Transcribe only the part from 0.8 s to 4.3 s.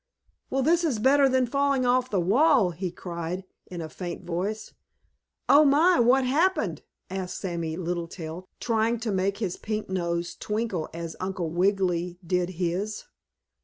is better than falling off the wall!" he cried in a faint